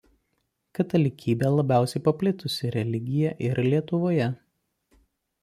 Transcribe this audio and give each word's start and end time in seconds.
Katalikybė 0.77 1.51
labiausiai 1.55 2.01
paplitusi 2.07 2.73
religija 2.77 3.35
ir 3.51 3.63
Lietuvoje. 3.69 4.33